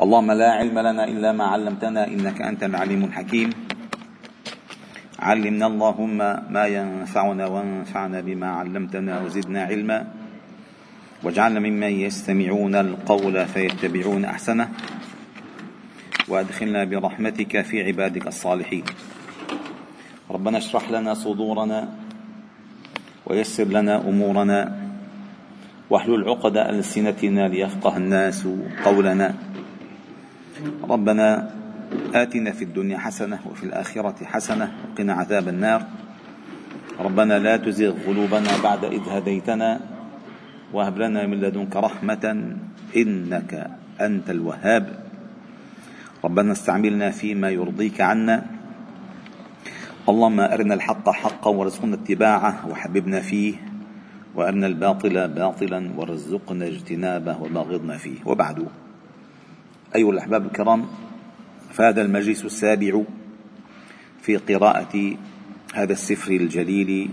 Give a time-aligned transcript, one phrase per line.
[0.00, 3.50] اللهم لا علم لنا إلا ما علمتنا إنك أنت العليم الحكيم.
[5.18, 6.18] علمنا اللهم
[6.52, 10.06] ما ينفعنا وانفعنا بما علمتنا وزدنا علما.
[11.22, 14.68] واجعلنا ممن يستمعون القول فيتبعون أحسنه.
[16.28, 18.84] وأدخلنا برحمتك في عبادك الصالحين.
[20.30, 21.88] ربنا اشرح لنا صدورنا
[23.26, 24.60] ويسر لنا أمورنا.
[25.90, 28.48] واحلل عقد ألسنتنا ليفقه الناس
[28.84, 29.49] قولنا.
[30.82, 31.50] ربنا
[32.14, 35.82] آتنا في الدنيا حسنة وفي الآخرة حسنة وقنا عذاب النار.
[37.00, 39.80] ربنا لا تزغ قلوبنا بعد إذ هديتنا
[40.72, 42.54] وهب لنا من لدنك رحمة
[42.96, 44.86] إنك أنت الوهاب.
[46.24, 48.46] ربنا استعملنا فيما يرضيك عنا.
[50.08, 53.54] اللهم أرنا الحق حقا وارزقنا اتباعه وحببنا فيه
[54.34, 58.18] وأرنا الباطل باطلا وارزقنا اجتنابه وباغضنا فيه.
[58.26, 58.66] وبعد.
[59.94, 60.86] أيها الأحباب الكرام
[61.72, 63.02] فهذا المجلس السابع
[64.22, 65.16] في قراءة
[65.74, 67.10] هذا السفر الجليل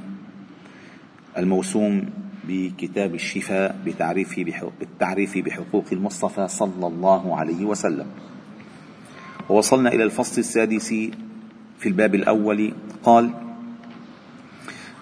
[1.38, 2.10] الموسوم
[2.48, 3.80] بكتاب الشفاء
[4.80, 8.06] بالتعريف بحقوق المصطفى صلى الله عليه وسلم.
[9.50, 10.90] ووصلنا إلى الفصل السادس
[11.80, 13.30] في الباب الأول قال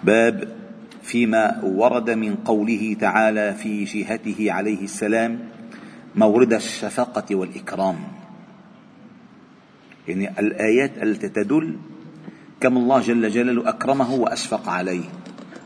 [0.04, 0.56] باب
[1.02, 5.55] فيما ورد من قوله تعالى في جهته عليه السلام
[6.16, 7.98] مورد الشفقة والإكرام.
[10.08, 11.76] يعني الآيات التي تدل
[12.60, 15.04] كم الله جل جلاله أكرمه وأشفق عليه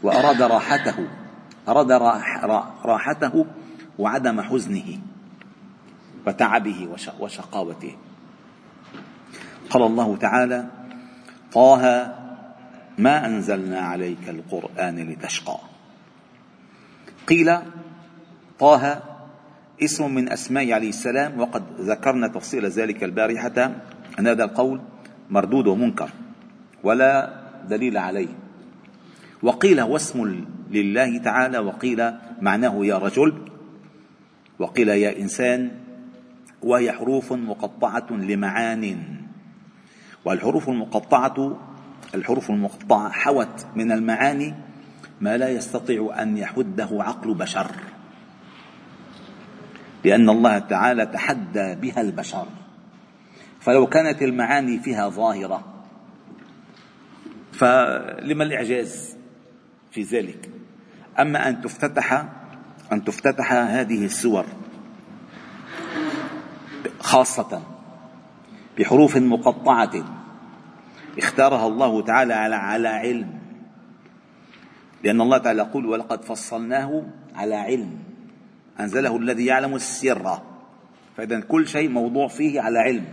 [0.02, 1.08] وأراد راحته
[1.68, 1.92] أراد
[2.84, 3.46] راحته
[3.98, 4.98] وعدم حزنه
[6.26, 6.88] وتعبه
[7.20, 7.96] وشقاوته.
[9.70, 10.66] قال الله تعالى
[11.52, 12.14] طه
[12.98, 15.58] ما أنزلنا عليك القرآن لتشقى.
[17.26, 17.58] قيل
[18.58, 19.02] طه
[19.82, 23.72] اسم من أسماء عليه السلام وقد ذكرنا تفصيل ذلك البارحة.
[24.18, 24.80] أن هذا القول
[25.30, 26.10] مردود ومنكر
[26.82, 28.28] ولا دليل عليه.
[29.42, 33.34] وقيل هو اسم لله تعالى وقيل معناه يا رجل
[34.58, 35.70] وقيل يا إنسان
[36.62, 38.96] وهي حروف مقطعة لمعان.
[40.24, 41.60] والحروف المقطعة
[42.14, 44.54] الحروف المقطعة حوت من المعاني
[45.20, 47.70] ما لا يستطيع أن يحده عقل بشر.
[50.04, 52.46] لأن الله تعالى تحدى بها البشر.
[53.60, 55.64] فلو كانت المعاني فيها ظاهرة
[57.52, 59.16] فلما الإعجاز
[59.90, 60.50] في ذلك؟
[61.20, 62.26] أما أن تفتتح
[62.92, 64.46] أن تفتتح هذه السور
[67.00, 67.62] خاصة
[68.78, 70.04] بحروف مقطعة
[71.18, 73.40] اختارها الله تعالى على على علم.
[75.04, 78.09] لأن الله تعالى يقول ولقد فصلناه على علم.
[78.80, 80.38] أنزله الذي يعلم السر.
[81.16, 83.04] فإذا كل شيء موضوع فيه على علم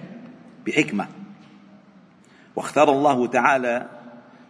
[0.65, 1.07] بحكمة.
[2.55, 3.89] واختار الله تعالى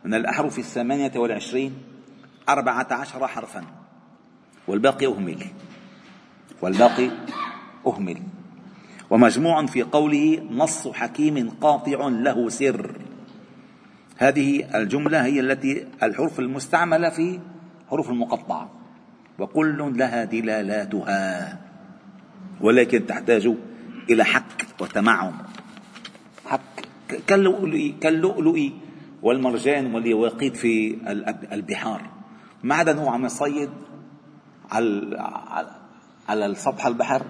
[0.05, 1.77] من الأحرف الثمانية والعشرين
[2.49, 3.63] أربعة عشر حرفا.
[4.67, 5.45] والباقي أهمل.
[6.61, 7.09] والباقي
[7.87, 8.21] أهمل.
[9.09, 13.01] ومجموع في قوله نص حكيم قاطع له سر.
[14.17, 17.39] هذه الجملة هي التي الحروف المستعملة في
[17.89, 18.69] حروف المقطعة.
[19.39, 21.59] وكل لها دلالاتها.
[22.61, 23.53] ولكن تحتاج
[24.09, 25.33] إلى حك وتمعن.
[26.45, 26.59] حك
[27.27, 28.69] كاللؤلؤ كاللؤلؤ
[29.21, 30.97] والمرجان واليواقيت في
[31.53, 32.01] البحار.
[32.63, 33.69] ما عدا انه عم يصيد
[34.71, 35.67] على
[36.29, 37.21] على سطح البحر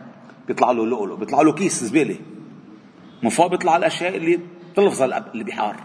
[0.47, 2.19] بيطلع له لؤلؤ بيطلع له كيس زبالة.
[3.24, 4.39] من فوق بيطلع الأشياء اللي
[4.75, 5.01] تلفظ
[5.35, 5.75] البحار.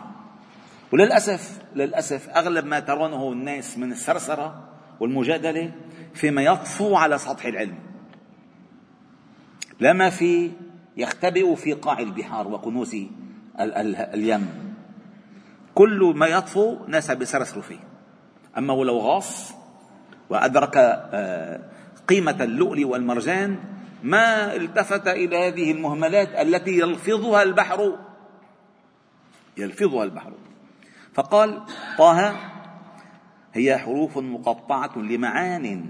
[0.92, 4.68] وللأسف للأسف أغلب ما ترونه الناس من السرسره
[5.00, 5.72] والمجادلة
[6.14, 7.78] فيما يطفو على سطح العلم.
[9.80, 10.50] لا ما في
[10.96, 12.96] يختبئ في قاع البحار وكنوز
[13.60, 14.74] اليم.
[15.74, 17.80] كل ما يطفو ناس بيسرسروا فيه.
[18.58, 19.54] أما ولو غاص
[20.30, 21.60] وأدرك آه،
[22.08, 23.58] قيمة اللؤلؤ والمرجان
[24.02, 27.98] ما التفت إلى هذه المهملات التي يلفظها البحر.
[29.56, 30.32] يلفظها البحر.
[31.14, 31.62] فقال
[31.98, 32.36] طه
[33.54, 35.86] هي حروف مقطعة لمعان.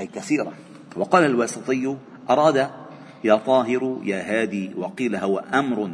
[0.00, 0.52] أي كثيرة.
[0.96, 1.96] وقال الواسطي
[2.30, 2.70] أراد
[3.24, 5.90] يا طاهر يا هادي وقيل هو أمر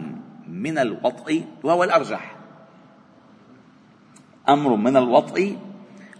[0.48, 2.36] من الوطء وهو الأرجح.
[4.48, 5.56] أمر من الوطء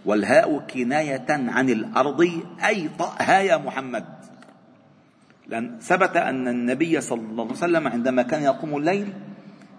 [0.05, 2.21] والهاء كناية عن الأرض
[2.65, 4.05] أي طأها يا محمد.
[5.47, 9.13] لأن ثبت أن النبي صلى الله عليه وسلم عندما كان يقوم الليل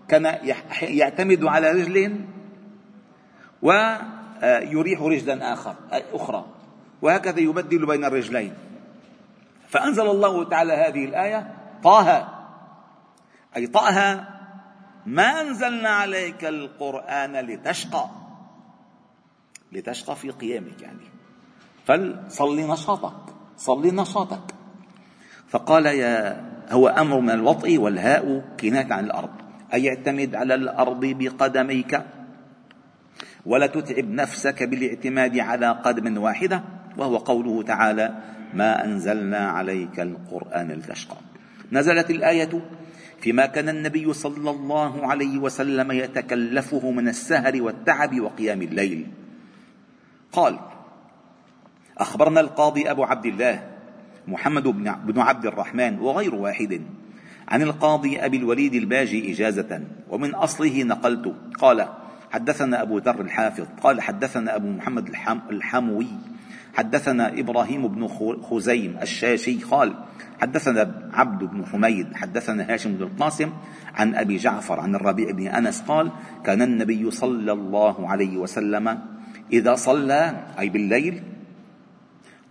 [0.08, 0.24] كان
[0.82, 2.20] يعتمد على رجل
[3.62, 5.74] ويريح رجلا آخر
[6.12, 6.46] أخرى.
[7.02, 8.54] وهكذا يبدل بين الرجلين.
[9.68, 12.28] فأنزل الله تعالى هذه الآية طه
[13.56, 14.38] أي طأها
[15.06, 18.08] ما أنزلنا عليك القرآن لتشقى.
[19.72, 21.08] لتشقى في قيامك يعني.
[21.86, 24.54] فصلي نشاطك صلي نشاطك.
[25.48, 29.30] فقال يا هو أمر من الوطء والهاء كناية عن الأرض.
[29.72, 32.02] أي اعتمد على الأرض بقدميك.
[33.46, 36.77] ولا تتعب نفسك بالاعتماد على قدم واحدة.
[36.98, 38.14] وهو قوله تعالى
[38.54, 41.16] ما أنزلنا عليك القرآن لتشقى
[41.72, 42.62] نزلت الآية
[43.20, 49.06] فيما كان النبي صلى الله عليه وسلم يتكلفه من السهر والتعب وقيام الليل.
[50.32, 50.58] قال
[51.98, 53.66] أخبرنا القاضي أبو عبد الله
[54.28, 54.62] محمد
[55.04, 56.80] بن عبد الرحمن وغير واحد
[57.48, 59.80] عن القاضي أبي الوليد الباجي إجازة
[60.10, 61.34] ومن أصله نقلت.
[61.58, 61.88] قال
[62.30, 65.08] حدثنا أبو ذر الحافظ قال حدثنا أبو محمد
[65.50, 66.08] الحموي
[66.74, 68.08] حدثنا إبراهيم بن
[68.42, 69.94] خزيم الشاشي قال
[70.40, 73.50] حدثنا عبد بن حميد حدثنا هاشم بن القاسم
[73.94, 76.10] عن أبي جعفر عن الربيع بن أنس قال
[76.44, 78.98] كان النبي صلى الله عليه وسلم
[79.52, 81.22] إذا صلى أي بالليل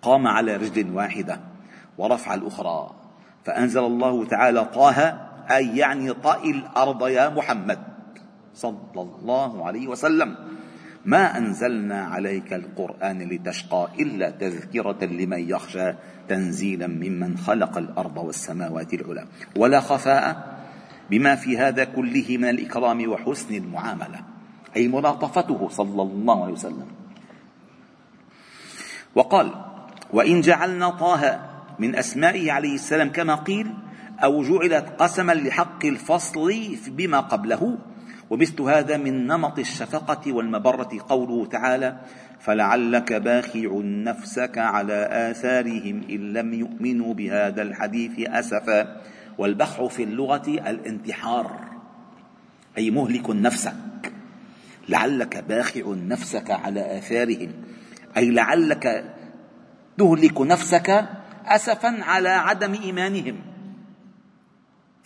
[0.01, 1.39] قام على رجل واحدة
[1.97, 2.91] ورفع الأخرى
[3.43, 4.99] فأنزل الله تعالى طه
[5.51, 7.79] أي يعني طئ الأرض يا محمد
[8.53, 10.35] صلى الله عليه وسلم.
[11.07, 15.93] ما أنزلنا عليك القرآن لتشقى إلا تذكرة لمن يخشى
[16.27, 19.25] تنزيلا ممن خلق الأرض والسماوات العلى.
[19.55, 20.57] ولا خفاء
[21.09, 24.19] بما في هذا كله من الإكرام وحسن المعاملة.
[24.75, 26.87] أي ملاطفته صلى الله عليه وسلم.
[29.15, 29.51] وقال
[30.13, 31.39] وإن جعلنا طه
[31.79, 33.73] من أسمائه عليه السلام كما قيل
[34.23, 37.77] أو جعلت قسما لحق الفصل بما قبله
[38.29, 40.89] ومثل هذا من نمط الشفقة والمبرة.
[41.09, 41.97] قوله تعالى
[42.39, 49.01] فلعلك باخع نفسك على آثارهم إن لم يؤمنوا بهذا الحديث أسفا
[49.37, 51.59] والبخع في اللغة الانتحار
[52.77, 53.73] أي مهلك نفسك.
[54.89, 57.51] لعلك باخع نفسك على آثارهم
[58.17, 59.13] أي لعلك
[59.97, 61.05] تهلك نفسك
[61.45, 63.35] أسفا على عدم إيمانهم.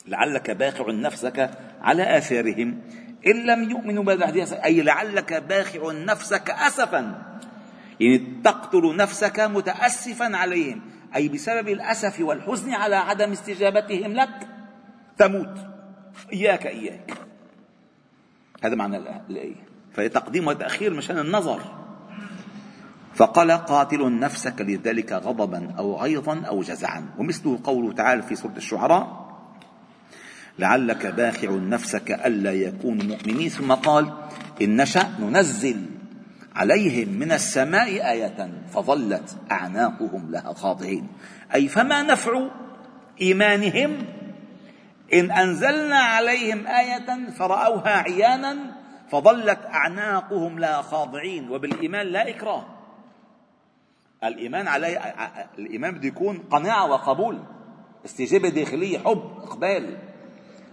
[0.08, 1.52] لعلك باخع نفسك
[1.82, 2.82] على آثارهم.
[3.28, 7.22] إن لم يؤمنوا بهذا الحديث أي لعلك باخع نفسك أسفا.
[8.00, 10.82] يعني تقتل نفسك متأسفا عليهم.
[11.16, 14.48] أي بسبب الأسف والحزن على عدم استجابتهم لك
[15.18, 15.58] تموت.
[16.34, 17.14] إياك إياك.
[18.64, 18.98] هذا معنى
[19.30, 19.56] الآية.
[19.94, 21.62] فتقديم وتأخير مشان النظر.
[23.16, 27.06] فقال قاتل نفسك لذلك غضبا أو غيظا أو جزعا.
[27.18, 29.21] ومثله قوله تعالى في سورة الشعراء
[30.62, 33.50] لعلك باخع نفسك ألا يكونوا مؤمنين.
[33.50, 34.14] ثم قال
[34.62, 35.86] إن نشأ ننزل
[36.56, 41.08] عليهم من السماء آية فظلت أعناقهم لها خاضعين.
[41.56, 42.48] أي فما نفع
[43.22, 44.06] إيمانهم؟
[45.14, 48.58] إن أنزلنا عليهم آية فرأوها عيانا
[49.12, 51.50] فظلت أعناقهم لها خاضعين.
[51.50, 52.66] وبالإيمان لا إكراه.
[54.24, 54.98] الإيمان عليه
[55.58, 57.40] الإيمان بده يكون قناعة وقبول.
[58.06, 60.11] استجابة داخلية حب إقبال.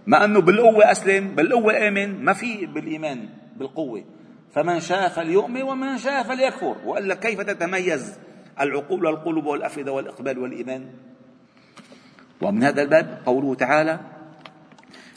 [0.09, 4.03] ما أنه بالقوة أسلم بالقوة آمن ما في بالإيمان بالقوة.
[4.51, 6.75] فمن شاء فليؤمن ومن شاء فليكفر.
[6.85, 8.17] وإلا كيف تتميز
[8.61, 10.85] العقول والقلوب والأفئدة والإقبال والإيمان؟
[12.41, 13.99] ومن هذا الباب قوله تعالى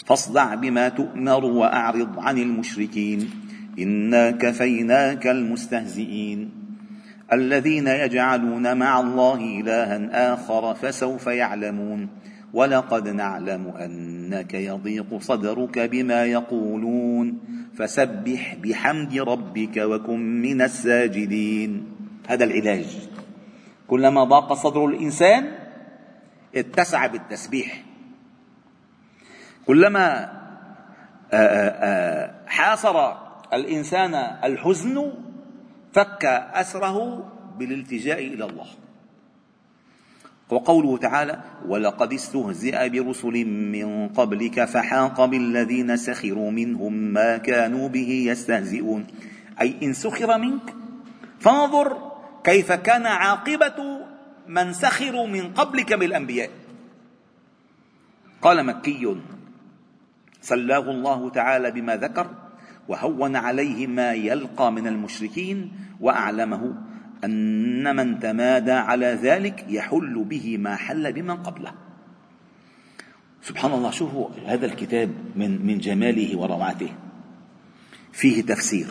[0.06, 3.30] فاصدع بما تؤمر وأعرض عن المشركين.
[3.78, 6.50] إنا كفيناك المستهزئين.
[7.32, 12.08] الذين يجعلون مع الله إلها آخر فسوف يعلمون.
[12.52, 17.38] ولقد نعلم أنك يضيق صدرك بما يقولون.
[17.76, 21.86] فسبح بحمد ربك وكن من الساجدين.
[22.28, 23.08] هذا العلاج.
[23.88, 25.52] كلما ضاق صدر الإنسان
[26.56, 27.84] اتسع بالتسبيح.
[29.66, 30.32] كلما
[32.46, 32.96] حاصر
[33.52, 35.12] الإنسان الحزن
[35.92, 37.28] فك أسره
[37.58, 38.66] بالالتجاء إلى الله.
[40.50, 49.06] وقوله تعالى ولقد استهزئ برسل من قبلك فحاق بالذين سخروا منهم ما كانوا به يستهزئون.
[49.60, 50.74] أي إن سخر منك
[51.40, 52.12] فانظر
[52.44, 54.00] كيف كان عاقبة
[54.48, 56.50] من سخروا من قبلك بالأنبياء.
[58.42, 59.16] قال مكي
[60.40, 62.26] سلاه الله تعالى بما ذكر
[62.88, 66.74] وهون عليه ما يلقى من المشركين وأعلمه
[67.24, 71.72] أن من تمادى على ذلك يحل به ما حل بمن قبله.
[73.42, 76.92] سبحان الله شوفوا هذا الكتاب من من جماله وروعته.
[78.12, 78.86] فيه تفسير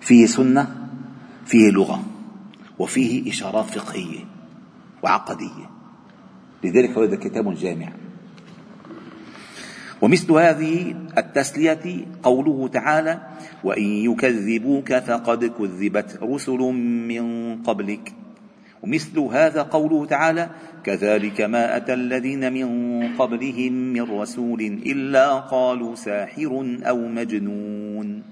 [0.00, 0.88] فيه سنة
[1.46, 2.04] فيه لغة
[2.78, 4.24] وفيه إشارات فقهية
[5.02, 5.70] وعقدية.
[6.64, 7.92] لذلك هذا كتاب جامع
[10.02, 13.20] ومثل هذه التسلية قوله تعالى
[13.64, 16.58] وإن يكذبوك فقد كذبت رسل
[17.08, 17.22] من
[17.62, 18.12] قبلك.
[18.82, 20.50] ومثل هذا قوله تعالى
[20.84, 22.68] كذلك ما أتى الذين من
[23.16, 28.22] قبلهم من رسول إلا قالوا ساحر أو مجنون.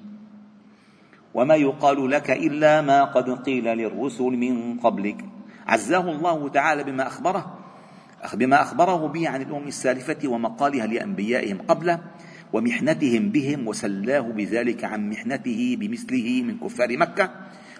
[1.34, 5.24] وما يقال لك إلا ما قد قيل للرسل من قبلك.
[5.66, 7.55] عزاه الله تعالى بما أخبره
[8.34, 12.00] بما أخبره به عن الأمم السالفة ومقالها لأنبيائهم قبله
[12.52, 17.30] ومحنتهم بهم وسلاه بذلك عن محنته بمثله من كفار مكة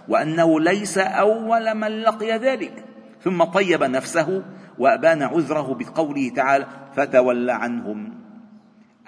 [0.09, 2.85] وأنه ليس أول من لقي ذلك.
[3.23, 4.43] ثم طيب نفسه
[4.79, 8.15] وأبان عذره بقوله تعالى فتول عنهم.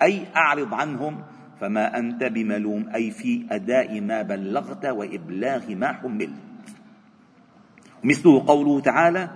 [0.03, 1.23] أي أعرض عنهم
[1.61, 6.31] فما أنت بملوم أي في أداء ما بلغت وإبلاغ ما حملت
[8.05, 9.31] مثله قوله تعالى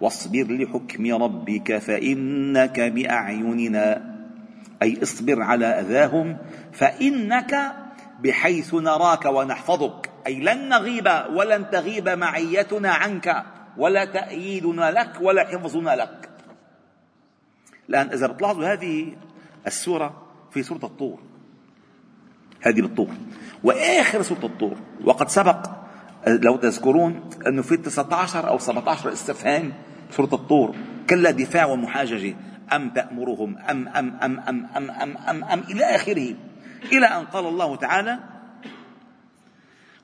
[0.00, 4.10] واصبر لحكم ربك فإنك بأعيننا.
[4.82, 6.36] أي اصبر على أذاهم
[6.72, 7.72] فإنك
[8.20, 10.10] بحيث نراك ونحفظك.
[10.26, 13.44] أي لن نغيب ولن تغيب معيتنا عنك
[13.76, 16.28] ولا تأييدنا لك ولا حفظنا لك.
[17.88, 19.16] الآن إذا بتلاحظوا هذه
[19.66, 21.18] السورة في سورة الطور.
[22.60, 23.10] هذه بالطور.
[23.64, 24.76] وآخر سورة الطور.
[25.04, 25.66] وقد سبق
[26.26, 29.72] لو تذكرون أنه في 19 أو 17 استفهام
[30.10, 30.74] سورة الطور.
[31.10, 32.34] كلا دفاع ومحاججة
[32.72, 36.34] أم تأمرهم أم أم أم أم أم أم أم, أم إلى آخره.
[36.92, 38.18] إلى أن قال الله تعالى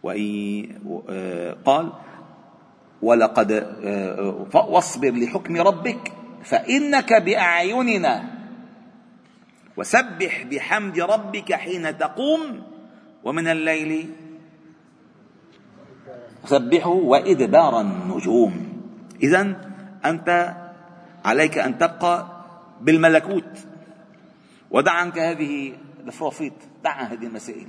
[0.02, 0.66] وإن
[1.64, 1.92] قال
[3.02, 3.50] ولقد
[4.54, 6.12] واصبر لحكم ربك
[6.44, 8.24] فإنك بأعيننا.
[9.76, 12.62] وسبح بحمد ربك حين تقوم
[13.24, 14.10] ومن الليل
[16.44, 18.82] سبحه وإدبار النجوم.
[19.22, 19.65] إذا
[20.10, 20.54] أنت
[21.24, 22.26] عليك أن تبقى
[22.80, 23.58] بالملكوت.
[24.70, 25.72] ودع عنك هذه
[26.06, 26.52] الفرافيط.
[26.84, 27.68] دع عن هذه المسائل.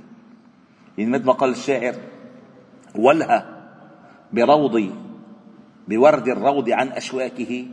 [0.98, 1.94] يعني مثل ما قال الشاعر
[2.94, 3.68] ولها
[4.32, 4.94] بروضي
[5.88, 7.66] بورد الروض عن أشواكه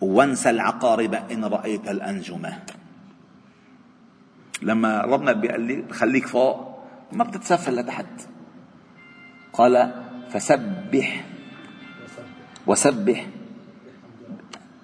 [0.00, 2.58] وانسى العقارب إن رأيت الأنجمة.
[4.62, 6.78] لما ربنا بيقول لي خليك فوق
[7.12, 8.28] ما بتتسفل لتحت.
[9.52, 11.24] قال فسبح
[12.66, 13.26] وسبح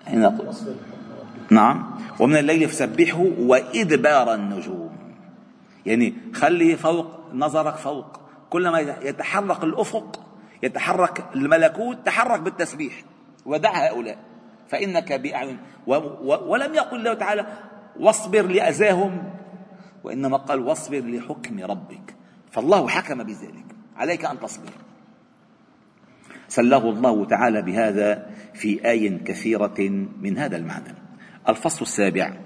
[0.08, 0.52] هنا
[1.50, 1.90] نعم.
[2.20, 4.90] ومن الليل فسبحه وإدبار النجوم.
[5.86, 8.20] يعني خلي فوق نظرك فوق.
[8.50, 10.20] كلما يتحرك الأفق
[10.62, 13.02] يتحرك الملكوت تحرك بالتسبيح.
[13.46, 14.18] ودع هؤلاء.
[14.68, 15.58] فإنك بأعين.
[16.46, 17.46] ولم يقل الله تعالى
[18.00, 19.30] واصبر لأذاهم.
[20.04, 22.14] وإنما قال واصبر لحكم ربك.
[22.50, 23.66] فالله حكم بذلك.
[23.96, 24.87] عليك أن تصبر.
[26.48, 30.94] سله الله تعالى بهذا في آي كثيرة من هذا المعنى.
[31.48, 32.36] الفصل السابع.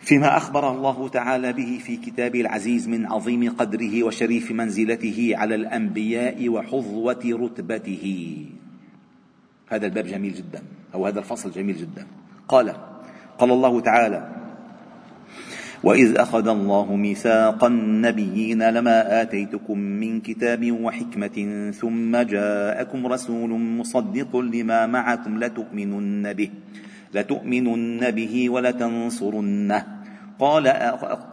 [0.00, 6.48] فيما أخبر الله تعالى به في كتابه العزيز من عظيم قدره وشريف منزلته على الأنبياء
[6.48, 8.04] وحظوة رتبته.
[9.68, 10.62] هذا الباب جميل جدا
[10.94, 12.06] أو هذا الفصل جميل جدا.
[12.48, 12.74] قال
[13.38, 14.47] قال الله تعالى
[15.84, 24.86] واذ اخذ الله ميثاق النبيين لما اتيتكم من كتاب وحكمه ثم جاءكم رسول مصدق لما
[24.86, 26.50] معكم لتؤمنن به
[27.14, 29.86] لتؤمنن به ولتنصرنه.
[30.38, 30.68] قال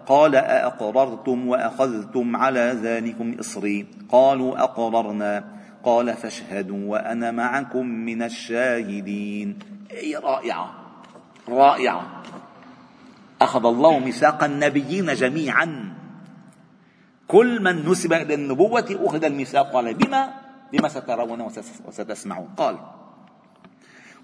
[0.05, 5.43] قال أأقررتم وأخذتم على ذلكم إصري؟ قالوا أقررنا.
[5.83, 9.57] قال فاشهدوا وأنا معكم من الشاهدين.
[9.91, 10.71] أي رائعة
[11.49, 12.01] رائعة.
[13.41, 15.93] أخذ الله ميثاق النبيين جميعا.
[17.27, 19.75] كل من نسب إلى النبوة أخذ الميثاق.
[19.75, 20.29] عليه بما
[20.73, 21.41] بما سترون
[21.85, 22.49] وستسمعون.
[22.57, 22.77] قال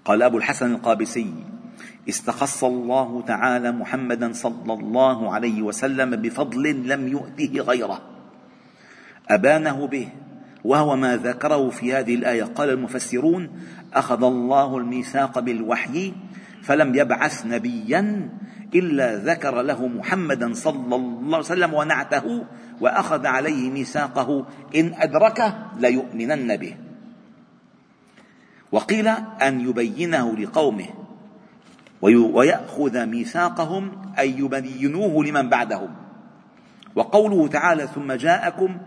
[0.04, 1.34] قال أبو الحسن القابسي
[2.08, 8.00] استخص الله تعالى محمدا صلى الله عليه وسلم بفضل لم يؤته غيره.
[9.30, 10.08] أبانه به
[10.64, 12.44] وهو ما ذكره في هذه الآية.
[12.44, 13.50] قال المفسرون
[13.94, 16.12] أخذ الله الميثاق بالوحي
[16.62, 18.30] فلم يبعث نبيا
[18.74, 22.44] إلا ذكر له محمدا صلى الله عليه وسلم ونعته
[22.80, 26.76] وأخذ عليه ميثاقه إن أدركه ليؤمنن به.
[28.72, 29.08] وقيل
[29.42, 30.86] أن يبينه لقومه
[32.02, 35.90] ويأخذ ميثاقهم أن يبينوه لمن بعدهم.
[36.94, 38.78] وقوله تعالى ثم جاءكم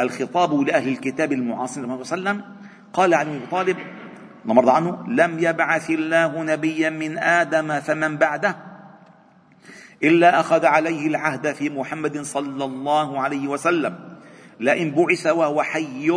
[0.00, 2.42] الخطاب لأهل الكتاب المعاصر صلى الله عليه وسلم
[2.92, 3.76] قال عن أبي طالب
[4.44, 8.56] مرضى عنه لم يبعث الله نبيا من آدم فمن بعده
[10.04, 13.98] إلا أخذ عليه العهد في محمد صلى الله عليه وسلم.
[14.60, 16.10] لئن بعث وهو حي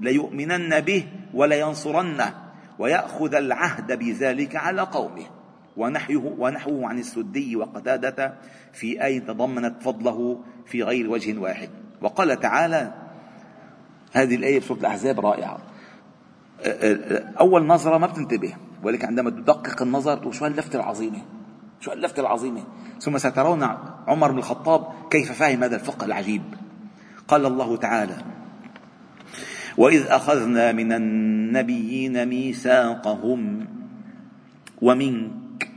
[0.00, 2.34] ليؤمنن به ولينصرنه
[2.78, 5.26] ويأخذ العهد بذلك على قومه.
[5.76, 8.34] ونحوه, ونحوه عن السدي وقتادة
[8.72, 11.70] في آية تضمنت فضله في غير وجه واحد.
[12.02, 12.92] وقال تعالى
[14.12, 15.58] هذه الآية في سورة الأحزاب رائعة.
[17.40, 21.22] أول نظرة ما بتنتبه ولكن عندما تدقق النظر تقول شو هاللفتة العظيمة
[21.84, 22.64] شو هاللفتة العظيمة؟
[23.00, 23.62] ثم سترون
[24.08, 26.42] عمر بن الخطاب كيف فهم هذا الفقه العجيب.
[27.28, 28.16] قال الله تعالى
[29.76, 33.66] وإذ أخذنا من النبيين ميثاقهم
[34.82, 35.70] ومنك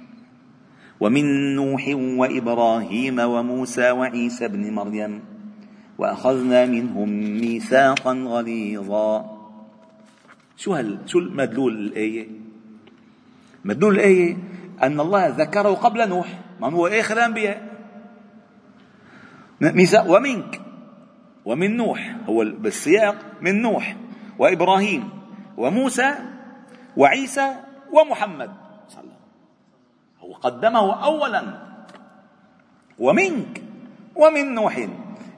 [1.00, 5.22] ومن نوح وإبراهيم وموسى وعيسى بن مريم
[5.98, 7.10] وأخذنا منهم
[7.42, 9.38] ميثاقا غليظا.
[10.58, 12.28] شو هل شو مدلول الآية؟
[13.66, 14.38] مدلول الآية
[14.84, 16.28] أن الله ذكره قبل نوح.
[16.60, 17.68] من هو آخر الأنبياء.
[20.08, 20.62] ومنك.
[21.46, 22.16] ومن نوح.
[22.30, 23.96] هو بالسياق من نوح
[24.40, 25.10] وإبراهيم
[25.58, 26.16] وموسى
[26.98, 27.56] وعيسى
[27.92, 28.52] ومحمد.
[28.90, 29.16] صلى الله
[30.20, 31.44] هو قدمه أولا.
[33.00, 33.62] ومنك.
[34.16, 34.88] ومن نوح.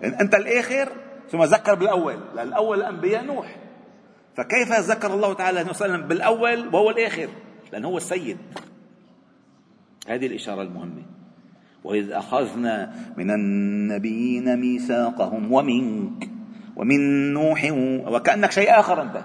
[0.03, 0.89] أنت الآخر
[1.31, 2.17] ثم ذكر بالأول.
[2.39, 3.55] الأول الأنبياء نوح.
[4.37, 7.27] فكيف ذكر الله تعالى وسلم بالأول وهو الآخر؟
[7.71, 8.37] لأنه هو السيد.
[10.09, 11.01] هذه الإشارة المهمة.
[11.83, 16.29] وإذ أخذنا من النبيين ميثاقهم ومنك
[16.75, 17.71] ومن نوح
[18.07, 19.21] وكأنك شيء آخر أنت.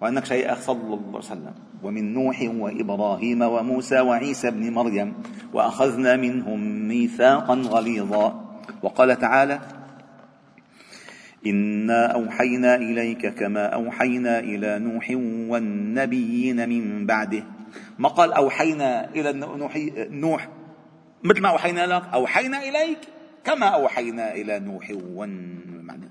[0.00, 1.54] وأنك شيء آخر صلى الله عليه وسلم.
[1.82, 5.14] ومن نوح وإبراهيم وموسى وعيسى بن مريم.
[5.52, 8.58] وأخذنا منهم ميثاقا غليظا.
[8.82, 9.60] وقال تعالى
[11.46, 15.10] إنا أوحينا إليك كما أوحينا إلى نوح
[15.50, 17.44] والنبيين من بعده
[17.98, 19.32] ما قال أوحينا إلى
[20.10, 20.48] نوح,
[21.24, 22.98] مثل ما أوحينا لك أوحينا إليك
[23.44, 24.92] كما أوحينا إلى نوح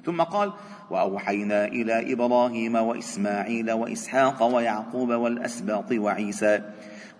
[0.06, 0.54] ثم قال
[0.89, 6.62] وأوحينا إلى إبراهيم وإسماعيل وإسحاق ويعقوب والأسباط وعيسى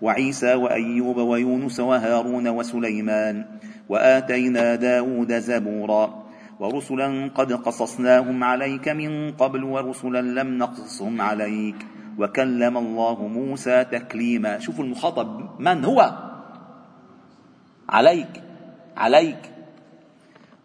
[0.02, 3.44] وعيسى وأيوب ويونس وهارون وسليمان
[3.88, 6.30] وآتينا داود زبورا.
[6.60, 11.76] ورسلا قد قصصناهم عليك من قبل ورسلا لم نقصصهم عليك.
[12.18, 14.58] وكلم الله موسى تكليما.
[14.58, 16.18] شوفوا المخاطب من هو؟
[17.88, 18.42] عليك
[18.96, 19.38] عليك.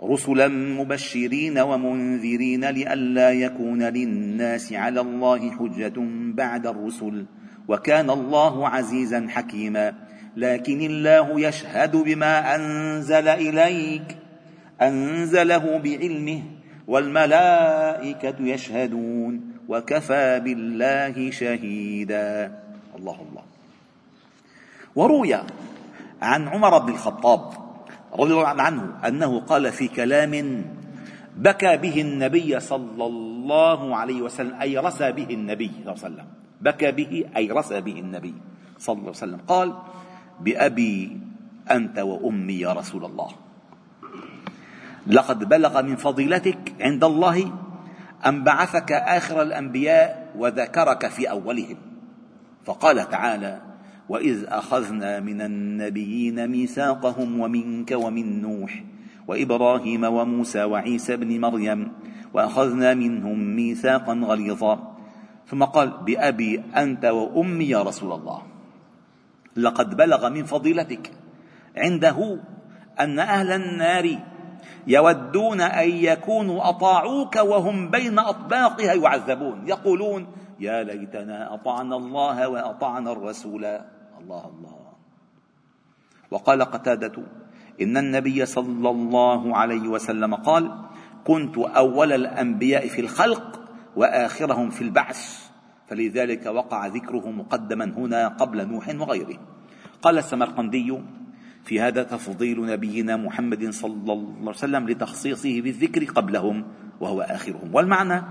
[0.04, 5.94] رسلا مبشرين ومنذرين لئلا يكون للناس على الله حجة
[6.34, 7.26] بعد الرسل.
[7.68, 9.94] وكان الله عزيزا حكيما.
[10.38, 14.18] لكن الله يشهد بما أنزل إليك
[14.82, 16.42] أنزله بعلمه
[16.88, 19.45] والملائكة يشهدون.
[19.70, 22.60] وكفى بالله شهيدا.
[22.96, 23.44] الله الله.
[24.96, 25.34] وروي
[26.22, 27.42] عن عمر بن الخطاب
[28.14, 30.34] رضي الله عنه أنه قال في كلام
[31.36, 36.28] بكى به النبي صلى الله عليه وسلم أي رسى به النبي صلى الله عليه وسلم.
[36.62, 38.34] بكى به أي رسى به النبي
[38.80, 39.42] صلى الله عليه وسلم.
[39.48, 39.68] قال
[40.40, 41.20] بأبي
[41.72, 43.30] أنت وأمي يا رسول الله.
[45.08, 47.65] لقد بلغ من فضيلتك عند الله
[48.26, 51.78] ان بعثك آخر الأنبياء وذكرك في أولهم؟
[52.66, 53.62] فقال تعالى
[54.10, 58.84] وإذ أخذنا من النبيين ميثاقهم ومنك ومن نوح
[59.28, 61.92] وإبراهيم وموسى وعيسى بن مريم
[62.34, 64.96] وأخذنا منهم ميثاقا غليظا.
[65.48, 68.42] ثم قال بأبي أنت وأمي يا رسول الله.
[69.56, 71.12] لقد بلغ من فضيلتك
[71.78, 72.40] عنده
[73.00, 74.20] أن أهل النار
[74.88, 79.68] يودون أن يكونوا أطاعوك وهم بين أطباقها يعذبون.
[79.68, 80.28] يقولون
[80.60, 83.66] يا ليتنا أطعنا الله وأطعنا الرسول.
[84.22, 84.86] الله الله.
[86.32, 87.24] وقال قتادة
[87.82, 90.72] إن النبي صلى الله عليه وسلم قال
[91.24, 93.60] كنت أول الأنبياء في الخلق
[93.96, 95.50] وآخرهم في البعث.
[95.88, 99.38] فلذلك وقع ذكره مقدما هنا قبل نوح وغيره.
[100.02, 101.02] قال السمرقندي
[101.66, 106.66] في هذا تفضيل نبينا محمد صلى الله عليه وسلم لتخصيصه بالذكر قبلهم
[107.00, 107.70] وهو آخرهم.
[107.74, 108.24] والمعنى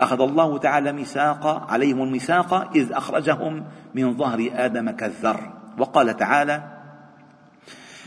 [0.00, 5.52] أخذ الله تعالى ميثاق عليهم الميثاق إذ أخرجهم من ظهر آدم كالذر.
[5.78, 6.62] وقال تعالى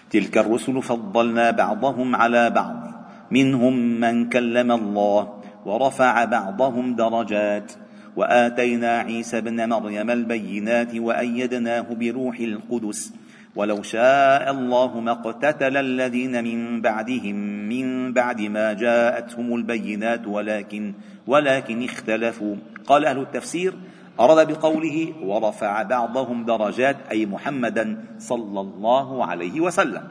[0.09, 2.91] تلك الرسل فضلنا بعضهم على بعض
[3.31, 7.71] منهم من كلم الله ورفع بعضهم درجات
[8.15, 13.13] وآتينا عيسى ابن مريم البينات وأيدناه بروح القدس
[13.55, 17.35] ولو شاء الله ما اقتتل الذين من بعدهم
[17.69, 20.93] من بعد ما جاءتهم البينات ولكن
[21.27, 22.55] ولكن اختلفوا.
[22.87, 23.73] قال أهل التفسير
[24.19, 30.07] أراد بقوله ورفع بعضهم درجات أي محمدا صلى الله عليه وسلم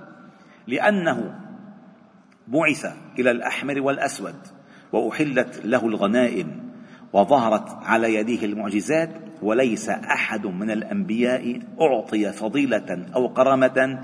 [0.66, 1.34] لأنه
[2.48, 2.86] بعث
[3.18, 4.34] إلى الأحمر والأسود
[4.92, 6.69] وأحلت له الغنائم.
[7.12, 9.10] وظهرت على يديه المعجزات
[9.42, 13.98] وليس أحد من الأنبياء أعطي فضيلة أو كرامة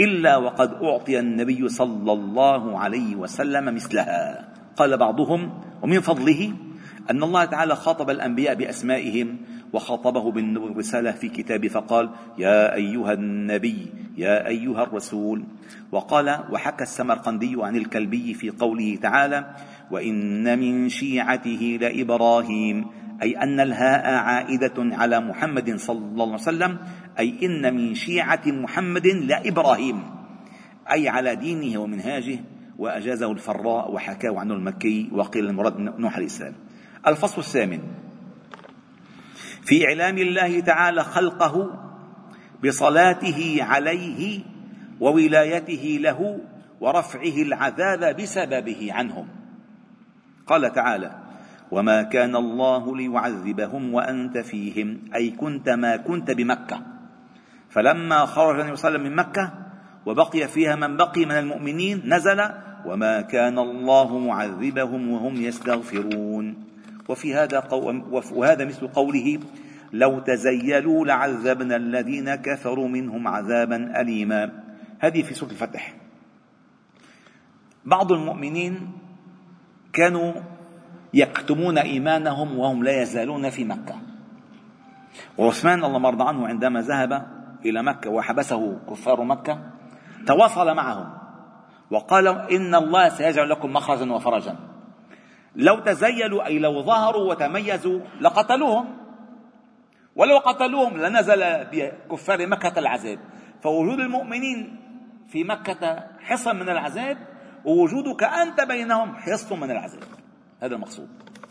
[0.00, 4.48] إلا وقد أعطي النبي صلى الله عليه وسلم مثلها.
[4.76, 5.50] قال بعضهم
[5.82, 6.52] ومن فضله
[7.10, 9.36] أن الله تعالى خاطب الأنبياء بأسمائهم
[9.72, 15.44] وخاطبه بالرساله في كتابه فقال يا أيها النبي يا أيها الرسول
[15.92, 19.46] وقال وحكى السمرقندي عن الكلبي في قوله تعالى
[19.92, 22.86] وان من شيعته لابراهيم
[23.22, 26.78] اي ان الهاء عائده على محمد صلى الله عليه وسلم
[27.18, 30.02] اي ان من شيعه محمد لابراهيم
[30.92, 32.38] اي على دينه ومنهاجه
[32.78, 36.54] واجازه الفراء وحكاه عنه المكي وقيل المراد نوح عليه السلام
[37.06, 37.80] الفصل الثامن
[39.62, 41.70] في إعلام الله تعالى خلقه
[42.64, 44.40] بصلاته عليه
[45.00, 46.40] وولايته له
[46.80, 49.41] ورفعه العذاب بسببه عنهم
[50.46, 51.10] قال تعالى
[51.70, 56.82] وما كان الله ليعذبهم وأنت فيهم أي كنت ما كنت بمكة.
[57.70, 59.52] فلما خرج النبي صلى الله عليه وسلم من مكة
[60.06, 62.40] وبقي فيها من بقي من المؤمنين نزل
[62.86, 66.64] وما كان الله معذبهم وهم يستغفرون.
[67.08, 67.92] وفي هذا قو...
[68.32, 69.38] وهذا مثل قوله
[69.92, 74.50] لو تزيلوا لعذبنا الذين كفروا منهم عذابا أليما.
[74.98, 75.94] هذه في سورة الفتح.
[77.84, 78.92] بعض المؤمنين
[79.92, 80.32] كانوا
[81.14, 83.96] يكتمون إيمانهم وهم لا يزالون في مكة.
[85.38, 87.26] وعثمان الله مرضى عنه عندما ذهب
[87.64, 89.58] إلى مكة وحبسه كفار مكة
[90.26, 91.18] تواصل معهم
[91.90, 94.56] وقال إن الله سيجعل لكم مخرجا وفرجا.
[95.56, 98.86] لو تزيلوا أي لو ظهروا وتميزوا لقتلوهم.
[100.16, 103.18] ولو قتلوهم لنزل بكفار مكة العذاب.
[103.62, 104.80] فوجود المؤمنين
[105.28, 107.31] في مكة حصن من العذاب
[107.64, 110.02] ووجودك أنت بينهم حصن من العذاب.
[110.62, 111.08] هذا المقصود.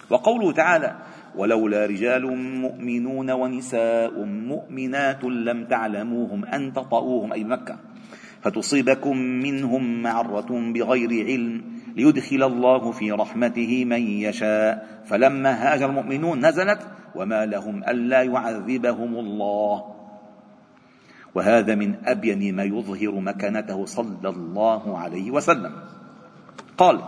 [0.10, 0.96] وقوله تعالى
[1.36, 7.80] ولولا رجال مؤمنون ونساء مؤمنات لم تعلموهم أن تطؤوهم أي مكة
[8.42, 11.64] فتصيبكم منهم معرة بغير علم
[11.96, 19.96] ليدخل الله في رحمته من يشاء فلما هاجر المؤمنون نزلت وما لهم ألا يعذبهم الله
[21.36, 25.72] وهذا من أبين ما يظهر مكانته صلى الله عليه وسلم.
[26.82, 27.02] قال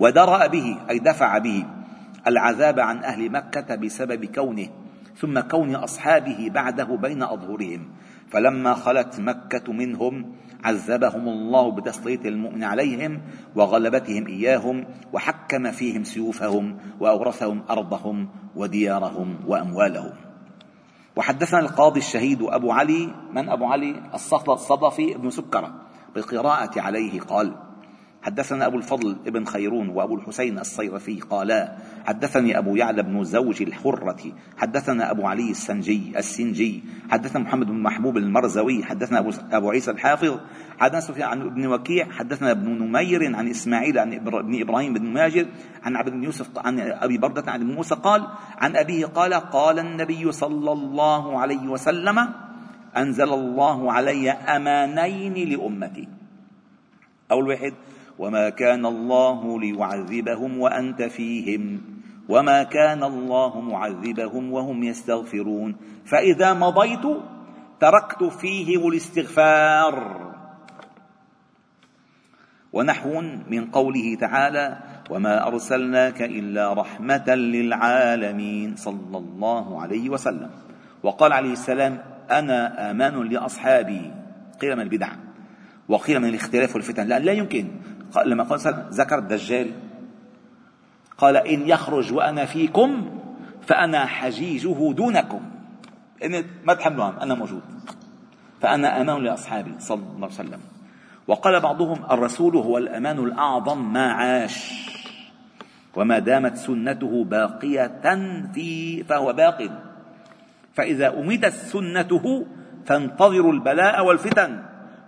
[0.00, 1.64] ودرأ به أي دفع به
[2.26, 4.68] العذاب عن أهل مكة بسبب كونه
[5.16, 7.88] ثم كون أصحابه بعده بين أظهرهم.
[8.30, 10.32] فلما خلت مكة منهم
[10.64, 13.20] عذبهم الله بتسليط المؤمن عليهم
[13.56, 20.12] وغلبتهم إياهم وحكم فيهم سيوفهم وأورثهم أرضهم وديارهم وأموالهم.
[21.16, 25.74] وحدثنا القاضي الشهيد أبو علي من أبو علي؟ الصدفي بن سكرة
[26.14, 27.65] بالقراءة عليه قال
[28.26, 34.32] حدثنا أبو الفضل ابن خيرون وأبو الحسين الصيرفي قالا حدثني أبو يعلى بن زوج الحرة
[34.56, 40.38] حدثنا أبو علي السنجي السنجي حدثنا محمد بن محبوب المرزوي حدثنا أبو, عيسى الحافظ
[40.78, 45.48] حدثنا سفيان عن ابن وكيع حدثنا ابن نمير عن إسماعيل عن ابن إبراهيم بن ماجد
[45.82, 48.26] عن عبد بن يوسف عن أبي بردة عن موسى قال
[48.58, 52.28] عن أبيه قال قال النبي صلى الله عليه وسلم
[52.96, 56.08] أنزل الله علي أمانين لأمتي.
[57.30, 57.74] أول واحد
[58.18, 61.80] وما كان الله ليعذبهم وانت فيهم
[62.28, 67.02] وما كان الله معذبهم وهم يستغفرون فاذا مضيت
[67.80, 70.26] تركت فيهم الاستغفار
[72.72, 74.78] ونحو من قوله تعالى
[75.10, 80.50] وما ارسلناك الا رحمه للعالمين صلى الله عليه وسلم
[81.02, 81.98] وقال عليه السلام
[82.30, 84.10] أنا أمان لاصحابي
[84.60, 85.08] قيل من البدع
[85.88, 87.68] وقيل من الاختلاف والفتن لا لا يمكن
[88.26, 89.72] لما قال ذكر الدجال؟
[91.18, 93.18] قال إن يخرج وأنا فيكم
[93.66, 95.40] فأنا حجيجه دونكم.
[96.24, 97.62] إن ما تحملوا أنا موجود.
[98.60, 100.60] فأنا أمان لأصحابي صلى الله عليه وسلم.
[101.26, 104.86] وقال بعضهم الرسول هو الأمان الأعظم ما عاش.
[105.96, 108.02] وما دامت سنته باقية
[108.54, 109.70] في فهو باق.
[110.74, 112.46] فإذا أميتت سنته
[112.86, 114.62] فانتظروا البلاء والفتن.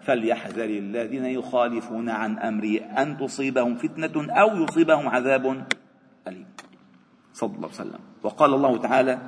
[0.09, 5.45] فليحذر الذين يخالفون عن امره أن تصيبهم فتنة أو يصيبهم عذاب
[6.29, 6.47] أليم.
[7.33, 8.01] صلى الله عليه وسلم.
[8.23, 9.19] وقال الله تعالى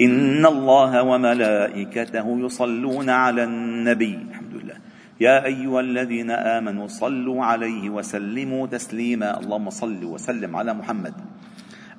[0.00, 4.14] إن الله وملائكته يصلون على النبي.
[4.14, 4.76] الحمد لله.
[5.20, 9.40] يا أيها الذين آمنوا صلوا عليه وسلموا تسليما.
[9.40, 11.14] اللهم صل وسلم على محمد.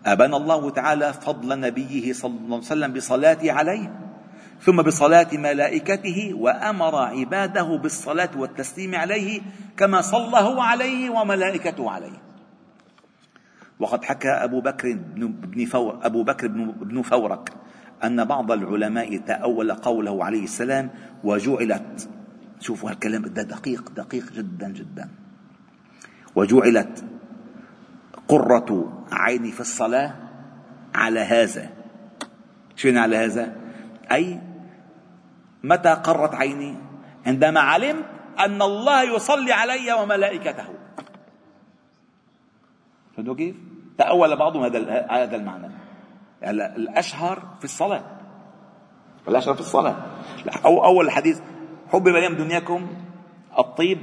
[0.06, 4.05] أبان الله تعالى فضل نبيه صلى الله عليه وسلم بصلاه عليه.
[4.66, 9.42] ثم بصلاة ملائكته وأمر عباده بالصلاة والتسليم عليه
[9.78, 12.22] كما صلى هو عليه وملائكته عليه.
[13.80, 16.48] وقد حكى أبو بكر بن فور أبو بكر
[16.82, 17.50] بن فورك
[18.04, 20.90] أن بعض العلماء تأول قوله عليه السلام
[21.24, 22.10] وجعلت
[22.60, 25.10] شوفوا هالكلام ده دقيق دقيق جدا جدا.
[26.36, 27.06] وجعلت
[28.28, 30.16] قرة عيني في الصلاة
[30.96, 31.70] على هذا.
[32.76, 33.56] شنو على هذا؟
[34.12, 34.40] أي
[35.66, 36.78] متى قرت عيني؟
[37.26, 38.06] عندما علمت
[38.40, 40.66] أن الله يصلي علي وملائكته.
[43.16, 43.56] فهمتوا كيف؟
[43.98, 45.72] تأول بعضهم هذا هذا المعنى.
[46.44, 48.04] الأشهر في الصلاة.
[49.28, 49.96] الأشهر في الصلاة.
[50.66, 51.42] أو أول الحديث
[51.88, 52.88] حبب إليهم دنياكم
[53.60, 54.00] الطيب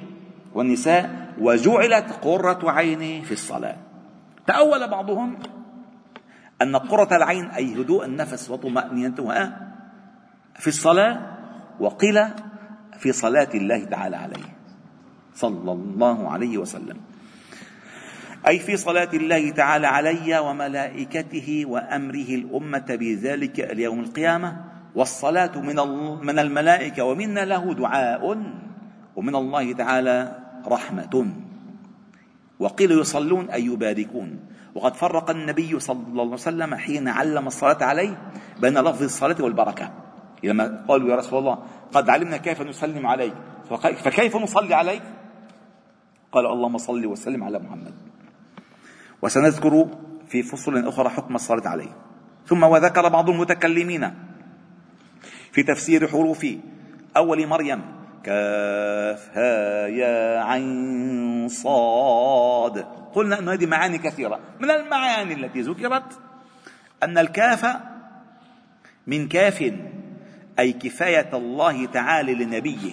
[0.55, 3.77] والنساء وجعلت قرة عيني في الصلاة.
[4.46, 5.38] تأول بعضهم
[6.62, 9.72] أن قرة العين أي هدوء النفس وطمأنينتها
[10.55, 11.32] في الصلاة
[11.83, 12.18] وقيل
[12.99, 14.47] في صلاة الله تعالى عليه.
[15.35, 16.97] صلى الله عليه وسلم.
[18.47, 24.51] أي في صلاة الله تعالى علي وملائكته وأمره الأمة بذلك اليوم القيامة
[24.95, 25.77] والصلاة من
[26.27, 28.23] من الملائكة ومنا له دعاء
[29.16, 31.14] ومن الله تعالى رحمة.
[32.59, 34.38] وقيل يصلون أي يباركون.
[34.75, 38.14] وقد فرق النبي صلى الله عليه وسلم حين علم الصلاة عليه
[38.61, 40.02] بين لفظ الصلاة والبركة.
[40.42, 41.59] لما قالوا يا رسول الله
[41.92, 43.35] قد علمنا كيف نسلم عليك.
[44.05, 45.02] فكيف نصلي عليك؟
[46.33, 47.94] قال اللهم صل وسلم على محمد.
[49.22, 49.88] وسنذكر
[50.28, 51.96] في فصل أخرى حكم الصلاة عليه.
[52.46, 54.14] ثم وذكر بعض المتكلمين
[55.52, 56.46] في تفسير حروف
[57.16, 57.83] أول مريم
[58.22, 62.87] كاف ها يا عين صاد.
[63.14, 64.40] قلنا أن هذه معاني كثيرة.
[64.61, 66.18] من المعاني التي ذكرت
[67.02, 67.76] أن الكاف
[69.07, 69.72] من كاف
[70.59, 72.91] أي كفاية الله تعالى لنبيه.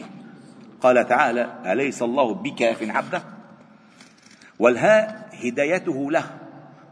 [0.81, 3.21] قال تعالى أليس الله بكاف عبده
[4.59, 6.23] والهاء هدايته له.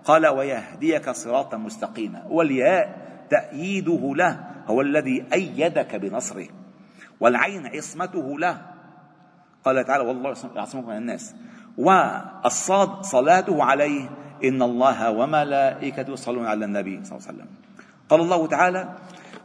[0.06, 2.24] قال ويهديك صراطا مستقيما.
[2.30, 6.48] والياء تأييده له هو الذي أيدك بنصره.
[7.20, 8.62] والعين عصمته له.
[9.66, 11.36] قال تعالى والله يعصمكم من الناس.
[11.78, 14.10] والصاد صلاته عليه
[14.44, 17.48] إن الله وملائكته يصلون على النبي صلى الله عليه وسلم.
[18.10, 18.90] قال الله تعالى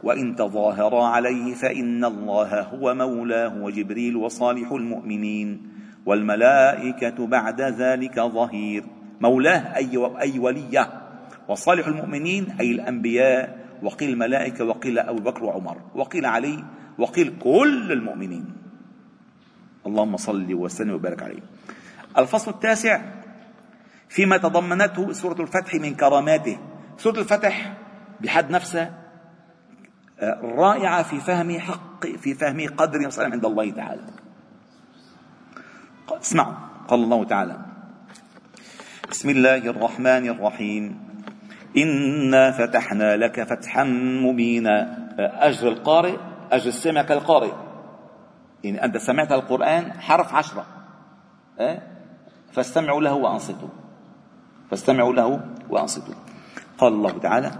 [0.03, 5.61] وإن تظاهر عليه فإن الله هو مولاه وجبريل وصالح المؤمنين
[6.05, 8.83] والملائكة بعد ذلك ظهير.
[9.21, 11.03] مولاه أي, أي وليه.
[11.47, 16.63] وصالح المؤمنين أي الأنبياء وقيل الملائكة وقيل أبو بكر وعمر وقيل علي
[16.97, 18.45] وقيل كل المؤمنين.
[19.87, 21.43] اللهم صل وسلم وبارك عليه.
[22.17, 23.01] الفصل التاسع
[24.09, 26.57] فيما تضمنته سورة الفتح من كراماته.
[26.97, 27.73] سورة الفتح
[28.21, 29.02] بحد نفسه آه،
[30.43, 34.01] رائعة في فهم حق في فهم قدر وسلام عند الله تعالى.
[36.21, 36.53] اسمعوا
[36.87, 37.57] قال الله تعالى
[39.09, 41.03] بسم الله الرحمن الرحيم.
[41.77, 43.83] إنا فتحنا لك فتحا
[44.23, 45.03] مبينا.
[45.19, 46.17] أجر القارئ
[46.51, 47.51] أجر السمع كالقارئ.
[48.63, 50.65] يعني أنت سمعت القرآن حرف عشرة؟
[52.51, 53.69] فاستمعوا له وأنصتوا.
[54.71, 56.15] فاستمعوا له وأنصتوا.
[56.77, 57.51] قال الله تعالى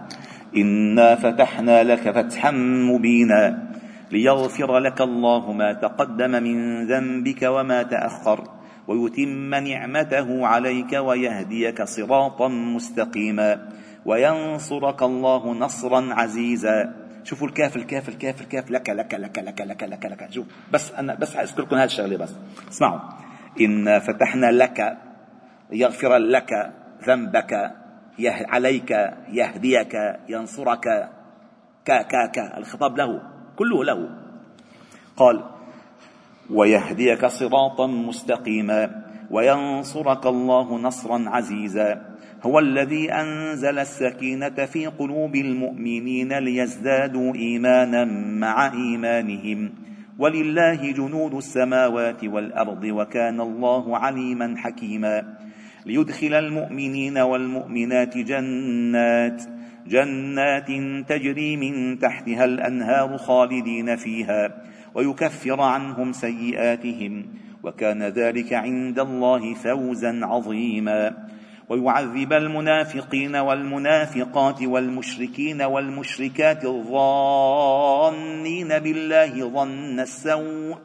[0.58, 2.52] إنا فتحنا لك فتحا
[2.92, 3.74] مبينا
[4.12, 8.44] ليغفر لك الله ما تقدم من ذنبك وما تأخر
[8.88, 13.70] ويتم نعمته عليك ويهديك صراطا مستقيما
[14.06, 20.06] وينصرك الله نصرا عزيزا شوفوا الكاف الكاف الكاف الكاف لك لك لك لك لك لك
[20.06, 22.36] لك شوف بس أنا بس أذكركم هذه الشغلة بس.
[22.72, 23.00] اسمعوا.
[23.62, 24.98] انا فتحنا لك
[25.72, 26.72] يغفر لك
[27.08, 27.72] ذنبك
[28.20, 28.92] عليك
[29.32, 29.94] يهديك
[30.30, 31.10] ينصرك
[31.86, 33.22] كا كا كا الخطاب له
[33.56, 34.10] كله له.
[35.18, 35.44] قال
[36.50, 42.02] ويهديك صراطا مستقيما وينصرك الله نصرا عزيزا.
[42.44, 48.06] هو الذي أنزل السكينة في قلوب المؤمنين ليزدادوا إيمانا
[48.40, 49.74] مع إيمانهم.
[50.20, 55.38] ولله جنود السماوات والأرض وكان الله عليما حكيما.
[55.86, 59.44] ليدخل المؤمنين والمؤمنات جنات
[59.88, 60.68] جنات
[61.10, 64.64] تجري من تحتها الأنهار خالدين فيها
[64.96, 67.26] ويكفر عنهم سيئاتهم
[67.64, 71.14] وكان ذلك عند الله فوزا عظيما.
[71.70, 80.78] ويعذب المنافقين والمنافقات والمشركين والمشركات الظانين بالله ظن السوء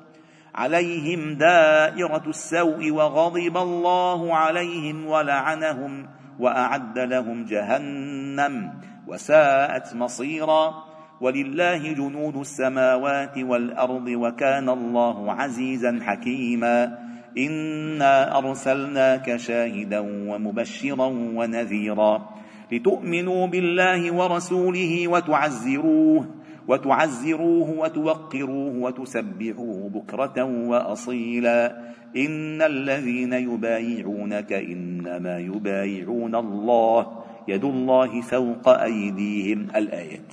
[0.54, 6.08] عليهم دائرة السوء وغضب الله عليهم ولعنهم
[6.38, 8.72] وأعد لهم جهنم
[9.06, 10.84] وساءت مصيرا
[11.20, 16.98] ولله جنود السماوات والأرض وكان الله عزيزا حكيما
[17.38, 22.28] إنا أرسلناك شاهدا ومبشرا ونذيرا
[22.72, 26.37] لتؤمنوا بالله ورسوله وتعزروه
[26.68, 31.88] وتعزروه وتوقروه وتسبحوه بكرة وأصيلا.
[32.16, 39.68] إن الذين يبايعونك إنما يبايعون الله يد الله فوق أيديهم.
[39.76, 40.32] الآيات.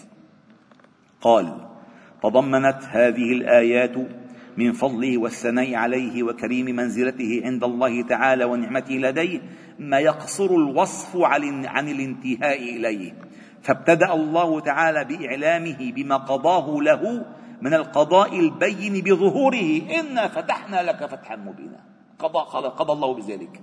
[1.22, 1.54] قال
[2.24, 3.98] تضمنت هذه الآيات
[4.58, 9.42] من فضله والثناء عليه وكريم منزلته عند الله تعالى ونعمته لديه
[9.80, 11.18] ما يقصر الوصف
[11.66, 13.14] عن الانتهاء إليه.
[13.66, 17.26] فابتدأ الله تعالى بإعلامه بما قضاه له
[17.62, 19.82] من القضاء البين بظهوره.
[20.00, 21.80] إنا فتحنا لك فتحا مبينا.
[22.20, 23.62] قضى قضى الله بذلك.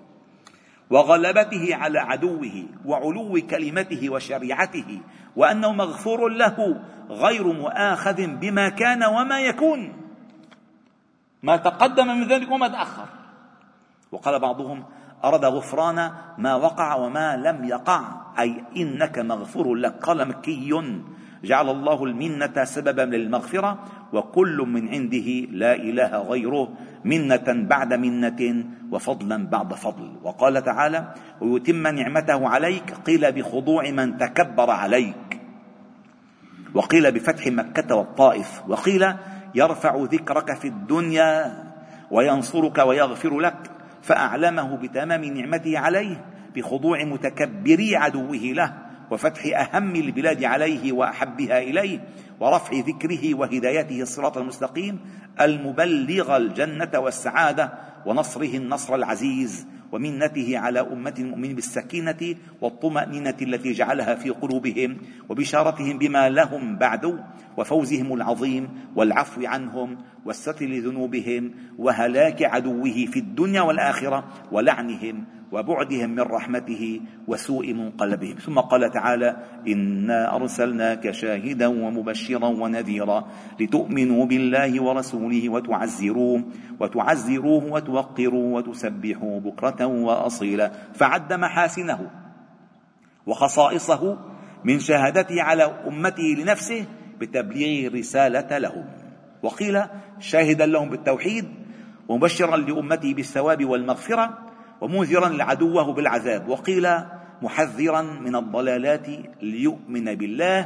[0.91, 5.01] وغلبته على عدوه وعلو كلمته وشريعته
[5.37, 9.81] وأنه مغفور له غير مؤاخذ بما كان وما يكون.
[11.43, 13.09] ما تقدم من ذلك وما تأخر.
[14.13, 14.85] وقال بعضهم
[15.25, 18.01] أراد غفران ما وقع وما لم يقع.
[18.39, 19.95] أي إنك مغفور لك.
[20.03, 20.83] قال مكي
[21.45, 23.79] جعل الله المنة سببا للمغفرة
[24.13, 26.69] وكل من عنده لا إله غيره
[27.05, 30.13] منة بعد منة وفضلا بعد فضل.
[30.23, 32.95] وقال تعالى ويتم نعمته عليك.
[33.07, 35.41] قيل بخضوع من تكبر عليك.
[36.75, 38.63] وقيل بفتح مكة والطائف.
[38.69, 39.15] وقيل
[39.55, 41.63] يرفع ذكرك في الدنيا
[42.11, 43.71] وينصرك ويغفر لك.
[44.03, 46.25] فأعلمه بتمام نعمته عليه
[46.57, 48.75] بخضوع متكبري عدوه له
[49.11, 52.05] وفتح أهم البلاد عليه وأحبها إليه
[52.41, 55.01] ورفع ذكره وهدايته الصراط المستقيم
[55.41, 57.73] المبلغ الجنة والسعادة
[58.07, 64.97] ونصره النصر العزيز ومنته على أمة المؤمنين بالسكينة والطمأنينة التي جعلها في قلوبهم
[65.29, 67.19] وبشارتهم بما لهم بعد
[67.57, 77.01] وفوزهم العظيم والعفو عنهم والستر لذنوبهم وهلاك عدوه في الدنيا والآخرة ولعنهم وبعدهم من رحمته
[77.29, 78.35] وسوء منقلبهم.
[78.35, 79.37] ثم قال تعالى
[79.69, 83.29] إنا أرسلناك شاهدا ومبشرا ونذيرا
[83.61, 86.45] لتؤمنوا بالله ورسوله وتعزروه
[86.81, 90.73] وتعزروه وتوقروه وتسبحوه بكرة وأصيلا.
[90.95, 92.11] فعد محاسنه
[93.27, 94.19] وخصائصه
[94.65, 96.85] من شهادته على أمته لنفسه
[97.21, 98.85] بتبليغ الرساله لهم.
[99.43, 99.83] وقيل
[100.19, 101.45] شاهدا لهم بالتوحيد
[102.09, 104.52] ومبشرا لأمته بالثواب والمغفرة
[104.83, 106.89] ومنذرا لعدوه بالعذاب وقيل
[107.43, 109.07] محذرا من الضلالات
[109.43, 110.59] ليؤمن بالله.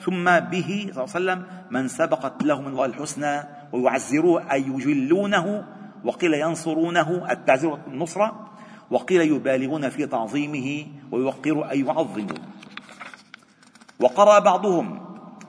[0.00, 3.34] ثم به صلى الله عليه وسلم من سبقت له من الله الحسنى
[3.72, 5.64] ويعزروه أي يجلونه
[6.04, 8.50] وقيل ينصرونه التعزير والنصرة
[8.90, 12.38] وقيل يبالغون في تعظيمه ويوقر أي يعظمه
[14.00, 15.00] وقرأ بعضهم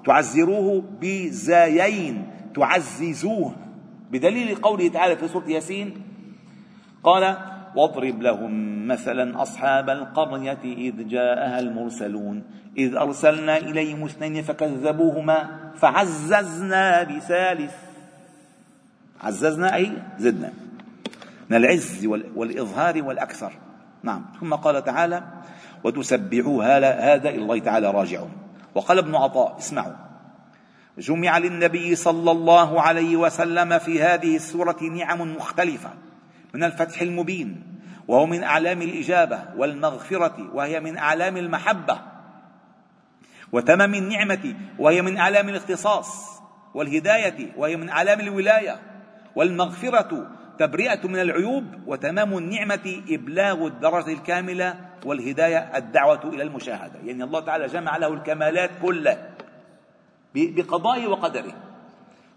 [0.06, 3.56] تعزروه بزايين تعززوه.
[4.12, 6.02] بدليل قوله تعالى في سورة ياسين
[7.04, 7.38] قال
[7.78, 12.44] واضرب لهم مثلا أصحاب القرية إذ جاءها المرسلون
[12.78, 17.74] إذ أرسلنا إليهم اثنين فكذبوهما فعززنا بثالث.
[19.22, 20.54] عززنا أي زدنا.
[21.50, 23.54] من العز والإظهار والأكثر.
[24.04, 24.26] نعم.
[24.40, 25.24] ثم قال تعالى
[25.84, 28.32] وتسبحوا هذا إلى الله تعالى راجعون
[28.76, 29.94] وقال ابن عطاء اسمعوا.
[30.98, 35.90] جمع للنبي صلى الله عليه وسلم في هذه السورة نعم مختلفة.
[36.54, 37.64] من الفتح المبين
[38.08, 42.02] وهو من أعلام الإجابة والمغفرة وهي من أعلام المحبة.
[43.52, 46.42] وتمام النعمه وهي من أعلام الاختصاص
[46.74, 48.80] والهداية وهي من أعلام الولاية
[49.36, 50.32] والمغفرة.
[50.60, 57.00] تبرئة من العيوب وتمام النعمة إبلاغ الدرجة الكاملة والهداية الدعوة إلى المشاهدة.
[57.06, 59.30] يعني الله تعالى جمع له الكمالات كلها
[60.36, 61.54] بقضائه وقدره.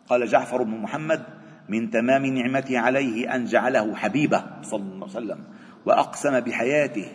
[0.09, 1.40] قال جعفر بن محمد
[1.71, 5.45] من تمام نعمته عليه أن جعله حبيبه صلى الله عليه وسلم
[5.87, 7.09] وأقسم بحياته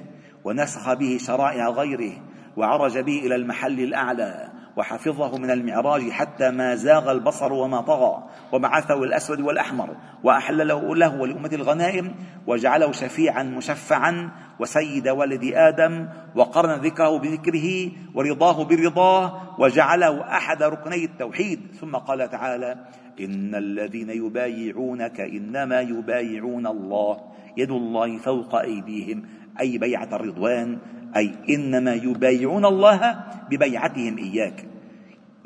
[0.43, 2.13] ونسخ به شرائع غيره
[2.57, 4.49] وعرج به إلى المحل الأعلى.
[4.77, 11.21] وحفظه من المعراج حتى ما زاغ البصر وما طغى وبعثه الأسود والأحمر واحل له له
[11.21, 12.15] ولأمة الغنائم
[12.47, 21.59] وجعله شفيعا مشفعا وسيد ولد آدم وقرن ذكره بذكره ورضاه برضاه وجعله أحد ركني التوحيد.
[21.81, 22.75] ثم قال تعالى
[23.19, 27.17] إن الذين يبايعونك إنما يبايعون الله
[27.57, 29.23] يد الله فوق أيديهم
[29.59, 30.77] أي بيعة الرضوان
[31.17, 34.65] أي إنما يبايعون الله ببيعتهم إياك.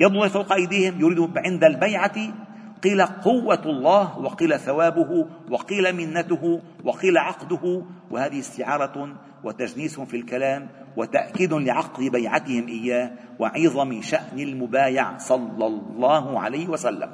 [0.00, 2.16] يد الله فوق أيديهم يريد عند البيعة
[2.82, 11.52] قيل قوة الله وقيل ثوابه وقيل منته وقيل عقده وهذه استعارة وتجنيس في الكلام وتأكيد
[11.52, 17.10] لعقد بيعتهم إياه وعظم شأن المبايع صلى الله عليه وسلم.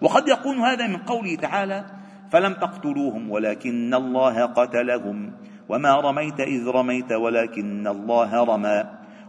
[0.00, 1.84] وقد يكون هذا من قوله تعالى
[2.30, 5.32] فلم تقتلوهم ولكن الله قتلهم
[5.70, 8.84] وما رميت إذ رميت ولكن الله رمى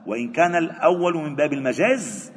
[0.05, 2.31] وإن كان الأول من باب المجاز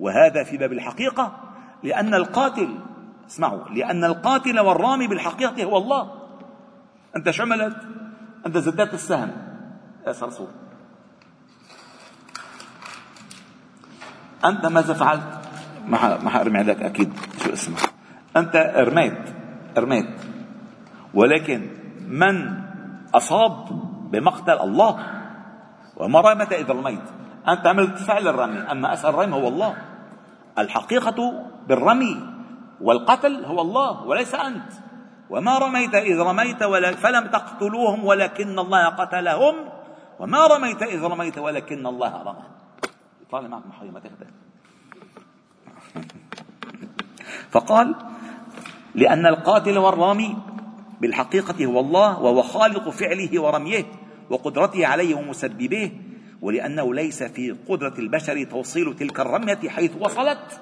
[0.00, 1.36] وهذا في باب الحقيقة
[1.82, 2.68] لأن القاتل
[3.28, 6.12] اسمعوا لأن القاتل والرامي بالحقيقة هو الله.
[7.16, 7.76] أنت شو عملت؟
[8.46, 9.30] أنت زدت السهم.
[10.06, 10.48] يا صرصور
[14.44, 15.40] أنت ماذا فعلت؟
[15.86, 17.12] ما ما حأرمي عليك أكيد
[17.44, 17.76] شو اسمه
[18.36, 19.18] أنت رميت
[19.78, 20.08] رميت
[21.14, 21.70] ولكن
[22.08, 22.65] من
[23.16, 23.66] أصاب
[24.12, 24.94] بمقتل الله.
[25.96, 27.06] وما رمت إذا رميت
[27.48, 28.58] أنت عملت فعل الرمي.
[28.58, 29.76] أما أسأل الرمي هو الله.
[30.58, 31.18] الحقيقة
[31.68, 32.16] بالرمي
[32.80, 34.72] والقتل هو الله وليس أنت.
[35.30, 36.64] وما رميت إذ رميت
[36.94, 39.54] فلم تقتلوهم ولكن الله قتلهم.
[40.20, 42.46] وما رميت إذ رميت ولكن الله رمى.
[43.30, 44.30] طالع معك محرم ما تخدم
[47.50, 47.94] فقال
[48.94, 50.36] لأن القاتل والرامي
[51.00, 53.84] بالحقيقة هو الله وهو خالق فعله ورميه
[54.30, 55.90] وقدرته عليه ومسببيه
[56.42, 60.60] ولأنه ليس في قدرة البشر توصيل تلك الرمية حيث وصلت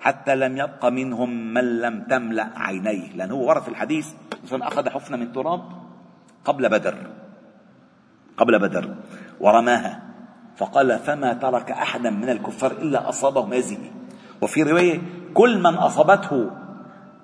[0.00, 3.12] حتى لم يبق منهم من لم تملأ عينيه.
[3.16, 4.08] لأنه ورد في الحديث
[4.52, 5.62] أخذ حفنة من تراب
[6.44, 6.96] قبل بدر
[8.36, 8.94] قبل بدر
[9.40, 10.02] ورماها.
[10.56, 13.78] فقال فما ترك أحدا من الكفار إلا أصابه هذه
[14.42, 15.00] وفي رواية
[15.34, 16.50] كل من أصابته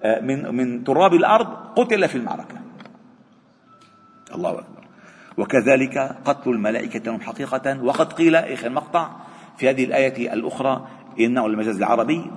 [0.04, 1.46] من من تراب الأرض
[1.76, 2.56] قتل في المعركة.
[4.34, 4.82] الله أكبر.
[5.38, 7.84] وكذلك قتل الملائكة لهم حقيقة.
[7.84, 9.10] وقد قيل آخر مقطع
[9.56, 10.86] في هذه الآية الأخرى
[11.20, 12.30] إنه المجاز العربي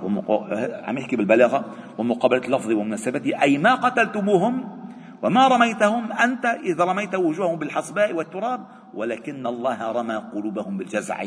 [0.84, 1.64] عم يحكي بالبلاغة
[1.98, 4.86] ومقابلة اللفظ ومناسبته أي ما قتلتموهم
[5.22, 11.24] وما رميتهم أنت إذا رميت وجوههم بالحصباء والتراب ولكن الله رمى قلوبهم بالجزع.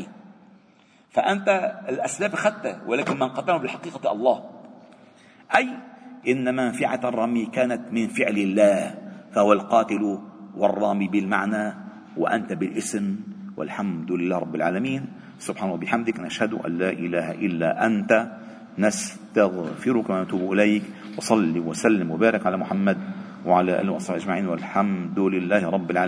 [1.11, 4.43] فأنت الأسباب أخذتها ولكن من قتلهم بالحقيقة الله.
[5.55, 5.69] أي
[6.27, 8.95] إن منفعة الرمي كانت من فعل الله
[9.31, 10.03] فهو القاتل
[10.57, 11.65] والرامي بالمعنى
[12.17, 13.15] وأنت بالاسم
[13.57, 15.01] والحمد لله رب العالمين.
[15.39, 18.11] سبحانه وبحمدك نشهد أن لا إله إلا أنت
[18.79, 20.83] نستغفرك ونتوب إليك
[21.17, 22.97] وصل وسلم وبارك على محمد
[23.45, 25.99] وعلى آله وصحبه أجمعين والحمد لله رب العالمين.